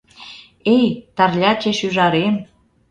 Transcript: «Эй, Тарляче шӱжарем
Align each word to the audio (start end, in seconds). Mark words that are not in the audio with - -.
«Эй, 0.75 0.87
Тарляче 1.15 1.71
шӱжарем 1.79 2.35